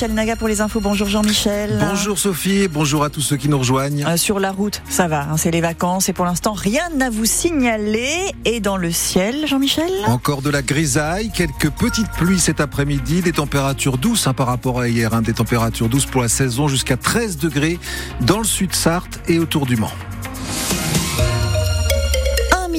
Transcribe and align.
Jean-Michel 0.00 0.16
Naga 0.16 0.36
pour 0.36 0.48
les 0.48 0.62
infos. 0.62 0.80
Bonjour 0.80 1.08
Jean-Michel. 1.08 1.76
Bonjour 1.78 2.18
Sophie, 2.18 2.68
bonjour 2.68 3.04
à 3.04 3.10
tous 3.10 3.20
ceux 3.20 3.36
qui 3.36 3.50
nous 3.50 3.58
rejoignent. 3.58 4.06
Euh, 4.06 4.16
sur 4.16 4.40
la 4.40 4.50
route, 4.50 4.80
ça 4.88 5.08
va, 5.08 5.24
hein, 5.24 5.36
c'est 5.36 5.50
les 5.50 5.60
vacances 5.60 6.08
et 6.08 6.14
pour 6.14 6.24
l'instant 6.24 6.54
rien 6.54 6.88
à 7.02 7.10
vous 7.10 7.26
signaler. 7.26 8.08
Et 8.46 8.60
dans 8.60 8.78
le 8.78 8.92
ciel, 8.92 9.46
Jean-Michel 9.46 9.92
Encore 10.06 10.40
de 10.40 10.48
la 10.48 10.62
grisaille, 10.62 11.30
quelques 11.30 11.68
petites 11.68 12.10
pluies 12.12 12.38
cet 12.38 12.62
après-midi, 12.62 13.20
des 13.20 13.32
températures 13.32 13.98
douces 13.98 14.26
hein, 14.26 14.32
par 14.32 14.46
rapport 14.46 14.80
à 14.80 14.88
hier, 14.88 15.12
hein, 15.12 15.20
des 15.20 15.34
températures 15.34 15.90
douces 15.90 16.06
pour 16.06 16.22
la 16.22 16.28
saison 16.28 16.66
jusqu'à 16.66 16.96
13 16.96 17.36
degrés 17.36 17.78
dans 18.22 18.38
le 18.38 18.44
sud 18.44 18.74
Sarthe 18.74 19.20
et 19.28 19.38
autour 19.38 19.66
du 19.66 19.76
Mans 19.76 19.92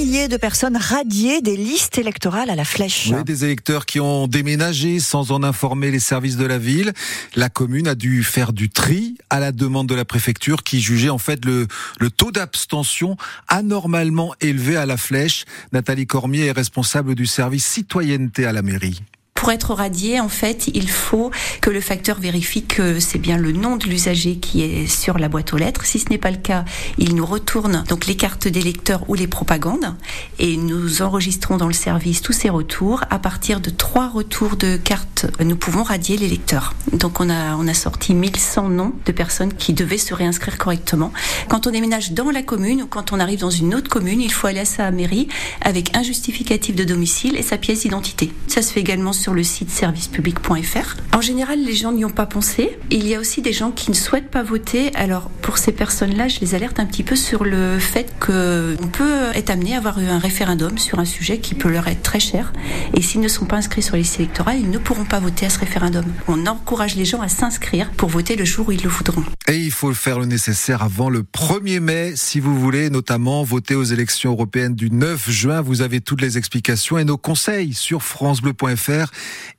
de 0.02 0.38
personnes 0.38 0.78
radiées 0.78 1.42
des 1.42 1.56
listes 1.56 2.00
électorales 2.00 2.50
à 2.50 2.56
la 2.56 2.66
flèche. 2.66 3.12
Des 3.24 3.46
électeurs 3.46 3.86
qui 3.86 4.00
ont 4.00 4.28
déménagé 4.28 5.00
sans 5.00 5.32
en 5.32 5.44
informer 5.44 5.92
les 5.92 6.00
services 6.00 6.38
de 6.38 6.46
la 6.46 6.58
ville. 6.58 6.94
La 7.36 7.50
commune 7.50 7.88
a 7.88 7.94
dû 7.94 8.24
faire 8.24 8.52
du 8.52 8.70
tri 8.70 9.16
à 9.30 9.40
la 9.40 9.52
demande 9.52 9.88
de 9.88 9.94
la 9.94 10.04
préfecture 10.04 10.64
qui 10.64 10.82
jugeait 10.82 11.10
en 11.10 11.20
fait 11.20 11.46
le 11.46 11.68
taux 12.10 12.32
d'abstention 12.32 13.16
anormalement 13.48 14.34
élevé 14.42 14.76
à 14.76 14.88
la 14.88 14.98
flèche. 14.98 15.46
Nathalie 15.72 16.08
Cormier 16.08 16.48
est 16.48 16.52
responsable 16.52 17.14
du 17.14 17.28
service 17.28 17.66
citoyenneté 17.66 18.46
à 18.46 18.54
la 18.54 18.64
mairie. 18.64 19.04
Pour 19.42 19.52
être 19.52 19.74
radié, 19.74 20.20
en 20.20 20.30
fait, 20.30 20.70
il 20.76 20.88
faut 20.88 21.32
que 21.62 21.72
le 21.72 21.82
facteur 21.82 22.20
vérifie 22.20 22.64
que 22.64 23.00
c'est 23.00 23.18
bien 23.18 23.38
le 23.38 23.52
nom 23.52 23.76
de 23.76 23.88
l'usager 23.88 24.36
qui 24.36 24.62
est 24.62 24.86
sur 24.86 25.18
la 25.18 25.30
boîte 25.30 25.52
aux 25.54 25.58
lettres. 25.58 25.84
Si 25.84 25.98
ce 25.98 26.10
n'est 26.10 26.20
pas 26.20 26.30
le 26.30 26.38
cas, 26.38 26.64
il 27.00 27.16
nous 27.16 27.26
retourne 27.26 27.84
donc 27.90 28.06
les 28.06 28.16
cartes 28.16 28.48
d'électeurs 28.48 29.04
ou 29.10 29.16
les 29.16 29.26
propagandes 29.26 29.96
et 30.38 30.58
nous 30.58 31.02
enregistrons 31.02 31.58
dans 31.58 31.66
le 31.66 31.74
service 31.74 32.22
tous 32.22 32.34
ces 32.34 32.52
retours. 32.52 33.04
À 33.10 33.18
partir 33.18 33.62
de 33.62 33.72
trois 33.72 34.10
retours 34.10 34.58
de 34.58 34.78
cartes, 34.78 35.26
nous 35.44 35.56
pouvons 35.56 35.82
radier 35.82 36.18
les 36.18 36.28
lecteurs. 36.28 36.76
Donc 36.94 37.20
on 37.20 37.28
a 37.28 37.56
on 37.56 37.68
a 37.68 37.74
sorti 37.74 38.14
1100 38.14 38.70
noms 38.70 38.94
de 39.08 39.12
personnes 39.12 39.54
qui 39.54 39.74
devaient 39.74 39.98
se 39.98 40.14
réinscrire 40.14 40.60
correctement. 40.60 41.12
Quand 41.48 41.68
on 41.68 41.72
déménage 41.72 42.12
dans 42.12 42.32
la 42.32 42.44
commune 42.44 42.84
ou 42.84 42.88
quand 42.88 43.12
on 43.12 43.20
arrive 43.20 43.40
dans 43.40 43.50
une 43.50 43.76
autre 43.76 43.90
commune, 43.90 44.22
il 44.22 44.32
faut 44.32 44.48
aller 44.48 44.60
à 44.60 44.66
sa 44.66 44.92
mairie 44.92 45.28
avec 45.62 45.96
un 45.96 46.04
justificatif 46.04 46.76
de 46.76 46.84
domicile 46.84 47.36
et 47.38 47.42
sa 47.42 47.58
pièce 47.58 47.82
d'identité. 47.82 48.32
Ça 48.48 48.62
se 48.62 48.72
fait 48.72 48.80
également 48.80 49.14
sur 49.14 49.34
le 49.34 49.44
site 49.44 49.70
servicepublic.fr. 49.70 50.98
En 51.14 51.22
général, 51.22 51.64
les 51.64 51.76
gens 51.76 51.92
n'y 51.92 52.06
ont 52.06 52.10
pas 52.10 52.26
pensé. 52.26 52.78
Il 52.90 53.08
y 53.08 53.16
a 53.16 53.20
aussi 53.20 53.42
des 53.42 53.54
gens 53.54 53.72
qui 53.72 53.92
ne 53.92 53.96
souhaitent 53.96 54.30
pas 54.30 54.44
voter. 54.44 54.92
Alors, 54.96 55.30
pour 55.42 55.58
ces 55.58 55.72
personnes-là, 55.72 56.28
je 56.28 56.40
les 56.40 56.56
alerte 56.56 56.80
un 56.80 56.86
petit 56.86 57.04
peu 57.04 57.16
sur 57.16 57.44
le 57.44 57.80
fait 57.80 58.14
qu'on 58.20 58.88
peut 58.88 59.30
être 59.34 59.50
amené 59.50 59.76
à 59.76 59.78
avoir 59.78 60.00
un 60.00 60.20
référendum 60.20 60.78
sur 60.78 61.00
un 61.00 61.06
sujet 61.06 61.40
qui 61.40 61.56
peut 61.56 61.70
leur 61.70 61.88
être 61.88 62.02
très 62.02 62.20
cher. 62.20 62.54
Et 62.94 63.02
s'ils 63.02 63.22
ne 63.22 63.28
sont 63.28 63.46
pas 63.46 63.58
inscrits 63.58 63.82
sur 63.82 63.96
les 63.96 64.02
listes 64.02 64.20
électorales, 64.20 64.60
ils 64.60 64.70
ne 64.70 64.78
pourront 64.78 65.06
pas 65.06 65.20
voter 65.20 65.46
à 65.46 65.50
ce 65.50 65.60
référendum. 65.60 66.06
On 66.28 66.46
encourage 66.48 66.96
les 66.96 67.06
gens 67.06 67.22
à 67.22 67.28
s'inscrire 67.28 67.90
pour 67.92 68.10
voter 68.10 68.36
le 68.36 68.46
jour 68.46 68.68
où 68.68 68.72
ils 68.72 68.84
le 68.84 68.90
voudront. 68.90 69.24
Et 69.48 69.58
il 69.58 69.72
faut 69.72 69.94
faire 69.94 70.20
le 70.20 70.26
nécessaire 70.26 70.84
avant 70.84 71.10
le 71.10 71.24
1er 71.34 71.80
mai, 71.80 72.14
si 72.16 72.40
vous 72.40 72.60
voulez, 72.60 72.90
notamment 72.90 73.44
voter 73.44 73.74
aux 73.74 73.84
élections 73.84 74.32
européennes 74.32 74.76
du 74.76 74.92
9 74.92 75.30
juin. 75.30 75.62
Vous 75.62 75.82
avez 75.82 76.02
toutes 76.02 76.22
les 76.22 76.38
explications 76.38 76.98
et 76.98 77.06
nos 77.06 77.18
conseils 77.18 77.74
sur 77.74 78.04
francebleu.fr 78.04 79.12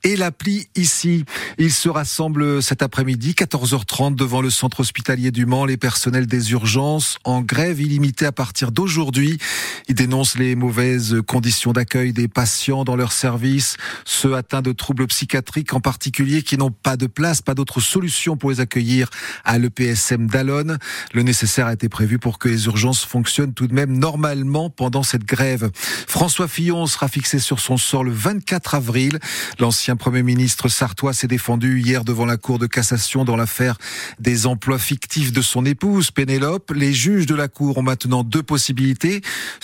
et 0.03 0.15
l'appli 0.15 0.67
ici. 0.75 1.25
Ils 1.57 1.73
se 1.73 1.89
rassemblent 1.89 2.61
cet 2.61 2.83
après-midi, 2.83 3.31
14h30, 3.31 4.15
devant 4.15 4.41
le 4.41 4.51
centre 4.51 4.81
hospitalier 4.81 5.31
du 5.31 5.45
Mans, 5.45 5.65
les 5.65 5.77
personnels 5.77 6.27
des 6.27 6.51
urgences, 6.51 7.17
en 7.23 7.41
grève 7.41 7.81
illimitée 7.81 8.25
à 8.25 8.31
partir 8.31 8.71
d'aujourd'hui. 8.71 9.39
Ils 9.87 9.95
dénoncent 9.95 10.37
les 10.37 10.55
mauvaises 10.55 11.17
conditions 11.27 11.73
d'accueil 11.73 12.13
des 12.13 12.27
patients 12.27 12.83
dans 12.83 12.95
leur 12.95 13.11
service, 13.11 13.77
ceux 14.05 14.35
atteints 14.35 14.61
de 14.61 14.71
troubles 14.71 15.07
psychiatriques 15.07 15.73
en 15.73 15.79
particulier 15.79 16.41
qui 16.41 16.57
n'ont 16.57 16.71
pas 16.71 16.97
de 16.97 17.07
place, 17.07 17.41
pas 17.41 17.53
d'autre 17.53 17.81
solution 17.81 18.37
pour 18.37 18.51
les 18.51 18.59
accueillir 18.59 19.09
à 19.43 19.57
l'EPSM 19.57 20.27
d'Alonne. 20.27 20.77
Le 21.13 21.23
nécessaire 21.23 21.67
a 21.67 21.73
été 21.73 21.89
prévu 21.89 22.19
pour 22.19 22.39
que 22.39 22.47
les 22.47 22.65
urgences 22.65 23.03
fonctionnent 23.03 23.53
tout 23.53 23.67
de 23.67 23.73
même 23.73 23.97
normalement 23.97 24.69
pendant 24.69 25.03
cette 25.03 25.25
grève. 25.25 25.69
François 26.07 26.47
Fillon 26.47 26.85
sera 26.87 27.07
fixé 27.07 27.39
sur 27.39 27.59
son 27.59 27.77
sort 27.77 28.03
le 28.03 28.11
24 28.11 28.75
avril. 28.75 29.19
L'ancien 29.59 29.95
Premier 29.95 30.23
ministre 30.23 30.69
sartois 30.69 31.13
s'est 31.13 31.27
défendu 31.27 31.81
hier 31.81 32.03
devant 32.03 32.25
la 32.25 32.37
Cour 32.37 32.59
de 32.59 32.67
cassation 32.67 33.25
dans 33.25 33.35
l'affaire 33.35 33.77
des 34.19 34.45
emplois 34.45 34.79
fictifs 34.79 35.31
de 35.31 35.41
son 35.41 35.65
épouse, 35.65 36.11
Pénélope. 36.11 36.71
Les 36.71 36.93
juges 36.93 37.25
de 37.25 37.35
la 37.35 37.47
Cour 37.47 37.77
ont 37.77 37.83
maintenant 37.83 38.23
deux 38.23 38.43
possibilités. 38.43 39.21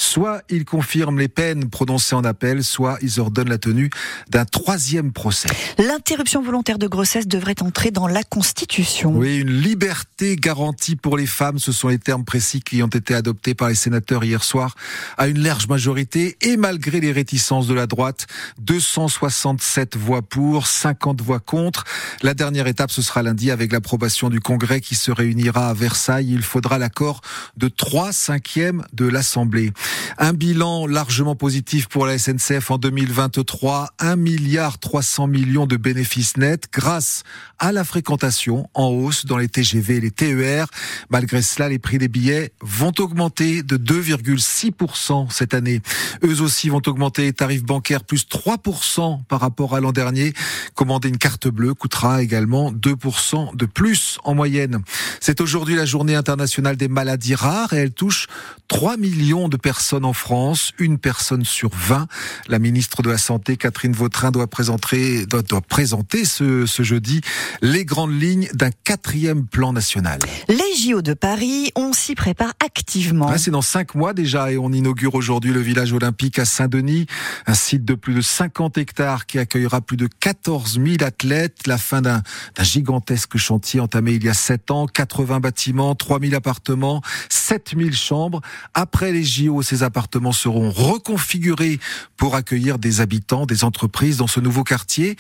Soit 0.10 0.42
ils 0.50 0.66
confirment 0.66 1.20
les 1.20 1.28
peines 1.28 1.70
prononcées 1.70 2.16
en 2.16 2.24
appel, 2.24 2.64
soit 2.64 2.98
ils 3.04 3.20
ordonnent 3.20 3.50
la 3.50 3.60
tenue 3.60 3.92
d'un 4.28 4.44
troisième 4.44 5.12
procès. 5.12 5.50
L'interruption 5.78 6.42
volontaire 6.42 6.80
de 6.80 6.88
grossesse 6.88 7.28
devrait 7.28 7.62
entrer 7.62 7.92
dans 7.92 8.08
la 8.08 8.24
Constitution. 8.24 9.12
Oui, 9.16 9.38
une 9.38 9.62
liberté 9.62 10.36
garantie 10.36 10.96
pour 10.96 11.16
les 11.16 11.28
femmes, 11.28 11.60
ce 11.60 11.72
sont 11.72 11.90
les 11.90 12.00
termes 12.00 12.26
précis 12.26 12.60
qui 12.60 12.82
ont 12.82 12.88
été 12.88 13.14
adoptés 13.14 13.54
par 13.54 13.70
les 13.70 13.76
sénateurs 13.76 14.24
hier 14.24 14.44
soir 14.44 14.74
à 15.20 15.28
une 15.28 15.44
large 15.44 15.68
majorité 15.68 16.38
et 16.42 16.58
malgré 16.58 17.00
les 17.00 17.12
réticences 17.12 17.68
de 17.68 17.76
la 17.76 17.86
droite, 17.86 18.26
267 18.58 19.60
7 19.62 19.96
voix 19.96 20.24
pour, 20.24 20.66
50 20.66 21.22
voix 21.22 21.40
contre. 21.40 21.84
La 22.24 22.34
dernière 22.34 22.66
étape, 22.66 22.90
ce 22.90 23.04
sera 23.04 23.22
lundi 23.22 23.52
avec 23.52 23.72
l'approbation 23.72 24.30
du 24.30 24.40
Congrès 24.40 24.82
qui 24.82 24.96
se 24.96 25.12
réunira 25.12 25.70
à 25.70 25.76
Versailles. 25.76 26.32
Il 26.32 26.42
faudra 26.42 26.80
l'accord 26.80 27.22
de 27.58 27.68
3 27.68 28.12
cinquièmes 28.12 28.84
de 28.94 29.06
l'Assemblée. 29.06 29.72
Un 30.18 30.34
bilan 30.34 30.88
largement 30.88 31.36
positif 31.36 31.88
pour 31.88 32.06
la 32.06 32.18
SNCF 32.18 32.72
en 32.72 32.78
2023. 32.78 33.90
1 34.00 34.16
milliard 34.16 34.80
300 34.80 35.28
millions 35.28 35.66
de 35.66 35.78
bénéfices 35.78 36.38
nets 36.38 36.66
grâce 36.72 37.24
à 37.58 37.72
la 37.72 37.84
fréquentation 37.84 38.70
en 38.74 38.88
hausse 38.88 39.26
dans 39.26 39.38
les 39.38 39.50
TGV 39.50 39.98
et 39.98 40.02
les 40.02 40.12
TER. 40.12 40.68
Malgré 41.10 41.42
cela, 41.42 41.70
les 41.70 41.80
prix 41.80 41.98
des 41.98 42.08
billets 42.08 42.52
vont 42.62 42.94
augmenter 43.00 43.64
de 43.64 43.78
2,6% 43.78 45.30
cette 45.32 45.54
année. 45.54 45.82
Eux 46.24 46.42
aussi 46.42 46.70
vont 46.70 46.82
augmenter 46.86 47.24
les 47.24 47.34
tarifs 47.34 47.64
bancaires 47.64 48.04
plus 48.04 48.26
3% 48.28 49.24
par 49.26 49.42
rapport 49.42 49.76
à 49.76 49.80
l'an 49.80 49.92
dernier. 49.92 50.34
Commander 50.76 51.10
une 51.10 51.18
carte 51.18 51.48
bleue 51.48 51.74
coûtera 51.74 52.22
également 52.22 52.72
2% 52.72 53.56
de 53.56 53.66
plus 53.66 54.20
en 54.24 54.36
moyenne. 54.36 54.82
C'est 55.20 55.42
aujourd'hui 55.42 55.76
la 55.76 55.86
journée 55.86 56.16
internationale 56.16 56.78
des 56.78 56.88
maladies 56.88 57.36
rares 57.36 57.74
et 57.74 57.78
elle 57.78 57.92
touche 57.92 58.28
3 58.68 58.98
millions 58.98 59.50
de 59.50 59.58
personnes 59.58 59.89
en 59.94 60.14
France, 60.14 60.72
une 60.78 60.98
personne 60.98 61.44
sur 61.44 61.70
20. 61.74 62.08
La 62.48 62.60
ministre 62.60 63.02
de 63.02 63.10
la 63.10 63.18
Santé, 63.18 63.58
Catherine 63.58 63.94
Vautrin, 63.94 64.32
doit 64.32 64.48
présenter, 64.48 65.26
doit, 65.26 65.62
présenter 65.62 66.26
ce, 66.26 66.66
ce 66.66 66.84
jeudi 66.84 67.22
les 67.62 67.86
grandes 67.86 68.20
lignes 68.20 68.50
d'un 68.54 68.72
quatrième 68.84 69.46
plan 69.48 69.74
national. 69.74 70.20
Les 70.48 70.76
JO 70.78 71.02
de 71.02 71.14
Paris, 71.14 71.72
on 71.76 71.94
s'y 71.94 72.16
prépare 72.16 72.54
activement. 72.64 73.36
C'est 73.38 73.52
dans 73.52 73.62
cinq 73.62 73.96
mois 73.96 74.14
déjà 74.14 74.52
et 74.52 74.58
on 74.58 74.72
inaugure 74.72 75.16
aujourd'hui 75.16 75.52
le 75.52 75.62
village 75.62 75.94
olympique 75.94 76.40
à 76.40 76.46
Saint-Denis, 76.46 77.08
un 77.48 77.54
site 77.54 77.86
de 77.86 77.96
plus 77.96 78.14
de 78.14 78.22
50 78.22 78.78
hectares 78.78 79.26
qui 79.26 79.40
accueille 79.40 79.66
aura 79.66 79.82
plus 79.82 79.98
de 79.98 80.08
14 80.08 80.80
000 80.84 80.98
athlètes. 81.02 81.68
La 81.68 81.78
fin 81.78 82.02
d'un 82.02 82.22
gigantesque 82.60 83.38
chantier 83.38 83.80
entamé 83.80 84.14
il 84.14 84.24
y 84.24 84.30
a 84.30 84.34
7 84.34 84.72
ans. 84.72 84.88
80 84.88 85.40
bâtiments, 85.40 85.96
3 85.96 86.20
000 86.20 86.36
appartements, 86.36 87.02
7 87.30 87.74
000 87.78 87.92
chambres. 87.92 88.42
Après 88.74 89.12
les 89.12 89.24
JO, 89.24 89.62
ces 89.62 89.79
appartements 89.84 90.32
seront 90.32 90.72
reconfigurés 90.72 91.80
pour 92.18 92.36
accueillir 92.36 92.80
des 92.80 93.02
habitants, 93.02 93.46
des 93.46 93.64
entreprises 93.64 94.18
dans 94.18 94.28
ce 94.28 94.40
nouveau 94.40 94.64
quartier. 94.64 95.16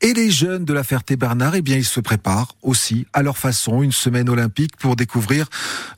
Et 0.00 0.12
les 0.12 0.30
jeunes 0.30 0.64
de 0.64 0.72
la 0.72 0.84
Ferté-Bernard, 0.84 1.54
eh 1.54 1.62
bien, 1.62 1.76
ils 1.76 1.84
se 1.84 2.00
préparent 2.00 2.56
aussi 2.62 3.06
à 3.12 3.22
leur 3.22 3.38
façon 3.38 3.82
une 3.82 3.92
semaine 3.92 4.28
olympique 4.28 4.76
pour 4.76 4.96
découvrir 4.96 5.48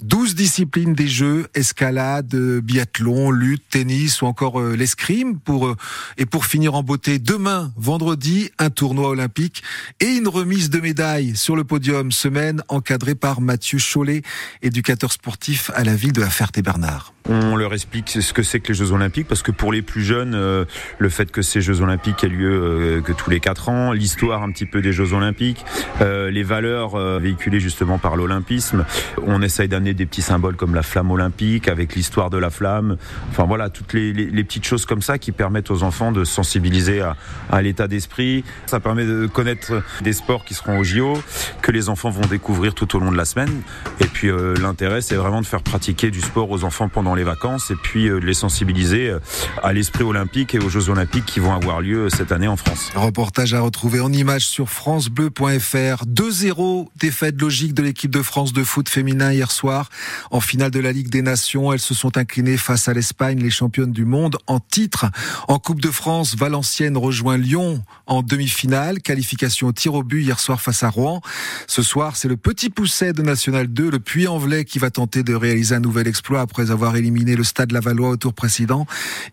12 0.03 0.35
disciplines 0.35 0.95
des 0.95 1.09
Jeux, 1.09 1.47
escalade, 1.55 2.35
biathlon, 2.61 3.31
lutte, 3.31 3.63
tennis 3.71 4.23
ou 4.23 4.27
encore 4.27 4.61
euh, 4.61 4.75
l'escrime 4.75 5.39
pour, 5.39 5.67
euh, 5.67 5.77
et 6.19 6.27
pour 6.27 6.47
finir 6.47 6.75
en 6.75 6.83
beauté 6.83 7.19
demain, 7.19 7.73
vendredi, 7.77 8.50
un 8.59 8.71
tournoi 8.71 9.09
olympique 9.09 9.62
et 10.00 10.06
une 10.06 10.29
remise 10.29 10.71
de 10.71 10.81
médailles 10.81 11.37
sur 11.37 11.56
le 11.56 11.65
podium, 11.65 12.12
semaine 12.12 12.62
encadrée 12.69 13.15
par 13.15 13.41
Mathieu 13.41 13.79
Chollet, 13.79 14.23
éducateur 14.62 15.12
sportif 15.12 15.71
à 15.75 15.85
la 15.85 15.94
ville 15.94 16.12
de 16.12 16.21
la 16.21 16.31
Ferté-Bernard. 16.31 17.12
On 17.27 17.56
leur 17.56 17.73
explique 17.73 18.04
ce 18.06 18.33
que 18.33 18.43
c'est 18.43 18.61
que 18.61 18.69
les 18.69 18.75
Jeux 18.75 18.93
Olympiques 18.93 19.29
parce 19.29 19.43
que 19.43 19.53
pour 19.53 19.73
les 19.73 19.83
plus 19.83 20.03
jeunes, 20.03 20.35
euh, 20.35 20.65
le 20.99 21.09
fait 21.09 21.31
que 21.31 21.43
ces 21.43 21.61
Jeux 21.61 21.81
Olympiques 21.81 22.25
aient 22.25 22.29
lieu 22.29 22.53
euh, 22.53 23.01
que 23.01 23.12
tous 23.12 23.31
les 23.31 23.41
quatre 23.41 23.69
ans, 23.69 23.93
l'histoire 23.93 24.43
un 24.43 24.51
petit 24.51 24.67
peu 24.67 24.81
des 24.81 24.93
Jeux 24.93 25.12
Olympiques, 25.12 25.65
euh, 26.01 26.31
les 26.31 26.43
valeurs 26.43 26.97
véhiculées 27.19 27.61
justement 27.61 27.99
par 27.99 28.17
l'olympisme, 28.17 28.85
on 29.27 29.43
essaye 29.43 29.69
d'amener 29.69 29.95
des 29.95 30.06
petits 30.06 30.23
symboles 30.23 30.56
comme 30.56 30.75
la 30.75 30.83
flamme 30.83 31.11
olympique 31.11 31.69
avec 31.69 31.95
l'histoire 31.95 32.31
de 32.31 32.39
la 32.39 32.51
flamme. 32.51 32.97
Enfin 33.31 33.45
voilà, 33.45 33.71
toutes 33.71 33.93
les, 33.93 34.12
les, 34.12 34.45
petites 34.45 34.65
choses 34.65 34.87
comme 34.87 35.03
ça 35.03 35.19
qui 35.19 35.33
permettent 35.33 35.71
aux 35.71 35.83
enfants 35.83 36.12
de 36.12 36.25
sensibiliser 36.25 37.00
à, 37.00 37.17
à 37.50 37.62
l'état 37.62 37.89
d'esprit. 37.89 38.45
Ça 38.67 38.81
permet 38.81 39.05
de 39.05 39.27
connaître 39.27 39.83
des 40.03 40.12
sports 40.12 40.45
qui 40.45 40.55
seront 40.55 40.79
au 40.79 40.85
JO, 40.85 41.19
que 41.64 41.72
les 41.72 41.88
enfants 41.88 42.11
vont 42.11 42.26
découvrir 42.26 42.75
tout 42.75 42.94
au 42.94 43.00
long 43.00 43.11
de 43.11 43.16
la 43.16 43.25
semaine. 43.25 43.62
Et 43.99 44.06
puis 44.06 44.31
l'intérêt, 44.61 45.00
c'est 45.00 45.14
vraiment 45.14 45.40
de 45.40 45.46
faire 45.46 45.62
pratiquer 45.62 46.11
du 46.11 46.20
sport 46.20 46.50
aux 46.50 46.62
enfants 46.62 46.88
pendant 46.88 47.14
les 47.14 47.25
vacances 47.25 47.70
et 47.70 47.75
puis 47.75 48.08
euh, 48.08 48.20
de 48.20 48.26
les 48.26 48.34
sensibiliser 48.34 49.08
euh, 49.08 49.19
à 49.62 49.72
l'esprit 49.72 50.05
olympique 50.05 50.55
et 50.55 50.58
aux 50.58 50.69
Jeux 50.69 50.90
olympiques 50.90 51.25
qui 51.25 51.40
vont 51.40 51.55
avoir 51.55 51.81
lieu 51.81 52.11
cette 52.11 52.32
année 52.32 52.49
en 52.49 52.56
France. 52.56 52.90
Reportage 52.94 53.55
à 53.55 53.61
retrouver 53.61 54.00
en 54.00 54.12
image 54.12 54.46
sur 54.46 54.69
francebleu.fr. 54.69 56.05
2-0, 56.06 56.88
défaite 56.96 57.40
logique 57.40 57.75
de 57.75 57.82
l'équipe 57.82 58.11
de 58.11 58.22
France 58.22 58.52
de 58.52 58.62
foot 58.62 58.88
féminin 58.88 59.32
hier 59.32 59.50
soir. 59.50 59.88
En 60.31 60.40
finale 60.40 60.70
de 60.70 60.81
la 60.81 60.93
Ligue 60.93 61.08
des 61.08 61.22
Nations, 61.22 61.72
elles 61.72 61.81
se 61.81 61.94
sont 61.94 62.16
inclinées 62.16 62.56
face 62.56 62.88
à 62.88 62.93
l'Espagne, 62.93 63.40
les 63.40 63.50
championnes 63.50 63.93
du 63.93 64.05
monde 64.05 64.37
en 64.46 64.61
titre. 64.61 65.06
En 65.49 65.58
Coupe 65.58 65.81
de 65.81 65.90
France, 65.90 66.37
Valenciennes 66.37 66.96
rejoint 66.96 67.38
Lyon 67.38 67.82
en 68.06 68.22
demi-finale. 68.22 69.00
Qualification 69.00 69.69
au 69.69 69.72
tir 69.72 69.94
au 69.94 70.02
but 70.02 70.22
hier 70.22 70.38
soir 70.38 70.61
face 70.61 70.82
à 70.82 70.88
Rouen. 70.88 71.20
Ce 71.67 71.83
soir, 71.83 72.17
c'est 72.17 72.29
le 72.29 72.37
petit 72.37 72.71
pousset 72.71 73.12
de 73.12 73.23
National 73.23 73.67
2, 73.69 73.91
le 73.91 73.99
Puy-en-Velay, 73.99 74.65
qui 74.65 74.79
va 74.79 74.91
tenter 74.91 75.23
de 75.23 75.35
réaliser 75.35 75.75
un 75.75 75.81
nouvel 75.81 76.06
exploit 76.06 76.41
après 76.41 76.71
avoir 76.71 76.97
éliminé 76.97 77.37
le 77.37 77.45
Stade 77.45 77.73
Lavallois 77.73 78.11
au 78.11 78.17
tour 78.17 78.35
précédent. 78.35 78.87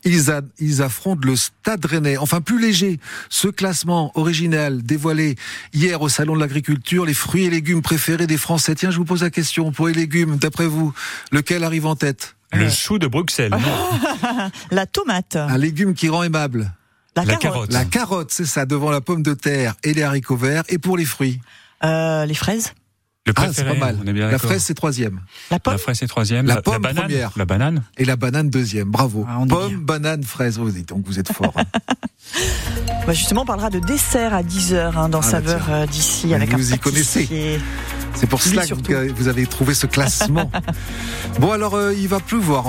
Ils, 0.04 0.32
ils 0.60 0.82
affrontent 0.82 1.28
le 1.28 1.36
Stade 1.36 1.86
Rennais. 1.86 2.18
Enfin, 2.18 2.42
plus 2.42 2.60
léger, 2.62 3.00
ce 3.30 3.48
classement 3.48 4.12
original 4.16 4.82
dévoilé 4.84 5.36
hier 5.74 6.02
au 6.02 6.10
Salon 6.10 6.36
de 6.36 6.40
l'Agriculture, 6.40 7.06
les 7.06 7.14
fruits 7.14 7.46
et 7.46 7.50
légumes 7.50 7.82
préférés 7.82 8.28
des 8.28 8.38
Français. 8.38 8.76
Tiens, 8.76 8.92
je 8.92 8.98
vous 8.98 9.06
pose 9.06 9.24
la 9.24 9.30
question, 9.30 9.72
pour 9.72 9.88
les 9.88 9.94
légumes, 9.94 10.38
d'après 10.38 10.68
vous, 10.68 10.94
lequel 11.32 11.64
arrive 11.64 11.86
en 11.86 11.96
tête? 11.96 12.36
Le 12.54 12.70
chou 12.70 13.00
de 13.00 13.08
Bruxelles. 13.08 13.54
la 14.72 14.86
tomate. 14.86 15.38
Un 15.38 15.58
légume 15.58 15.94
qui 15.94 16.10
rend 16.10 16.24
aimable. 16.24 16.74
La, 17.16 17.24
La 17.24 17.36
carotte. 17.36 17.42
carotte. 17.42 17.74
La 17.74 17.86
carotte, 17.86 18.32
c'est 18.32 18.46
ça, 18.46 18.66
devant 18.66 18.90
la 18.92 19.02
pomme 19.02 19.24
de 19.24 19.34
terre 19.34 19.76
et 19.84 19.94
les 19.94 20.04
haricots 20.04 20.36
verts. 20.38 20.64
Et 20.70 20.78
pour 20.78 20.98
les 20.98 21.06
fruits? 21.06 21.40
Euh, 21.84 22.26
les 22.26 22.34
fraises. 22.34 22.74
Le 23.28 23.34
Ah, 23.36 23.42
c'est 23.54 23.64
préféré, 23.64 23.80
pas 23.80 23.86
mal. 23.86 23.98
on 24.04 24.08
est 24.08 24.14
bien 24.14 24.32
La 24.32 24.40
fraise, 24.40 24.64
c'est 24.64 24.74
troisième. 24.74 25.22
La 25.52 25.60
pomme. 25.60 25.74
La 25.74 25.78
fraise, 25.78 25.98
c'est 26.00 26.08
troisième. 26.08 26.48
La 26.48 26.62
pomme, 26.62 26.82
banane. 26.82 27.04
première. 27.06 27.32
La 27.36 27.46
banane. 27.46 27.84
Et 27.98 28.06
la 28.06 28.16
banane, 28.16 28.50
deuxième. 28.50 28.90
Bravo. 28.90 29.26
Ah, 29.30 29.38
pomme, 29.48 29.76
banane, 29.76 30.24
fraise. 30.24 30.58
Oh, 30.60 30.68
dites 30.72 30.90
donc, 30.90 31.06
vous 31.06 31.20
êtes 31.20 31.32
fort. 31.32 31.54
hein. 31.56 31.64
Bah, 33.08 33.14
justement, 33.14 33.42
on 33.42 33.46
parlera 33.46 33.70
de 33.72 33.80
dessert 33.80 34.34
à 34.34 34.44
10h 34.44 34.96
hein, 34.96 35.10
dans 35.10 35.20
Ah, 35.20 35.22
bah, 35.22 35.28
Saveur 35.28 35.62
tiens. 35.66 35.74
euh, 35.74 35.86
d'ici 35.88 36.34
avec 36.36 36.54
un 36.54 36.58
vous 36.58 36.74
y 36.74 36.78
pâtissier. 36.78 37.60
C'est 38.14 38.28
pour 38.28 38.42
cela 38.42 38.64
surtout. 38.64 38.84
que 38.84 39.12
vous 39.14 39.28
avez 39.28 39.46
trouvé 39.48 39.74
ce 39.74 39.88
classement. 39.88 40.52
bon, 41.40 41.52
alors, 41.52 41.74
euh, 41.76 41.94
il 41.94 42.08
va 42.08 42.20
pleuvoir. 42.20 42.68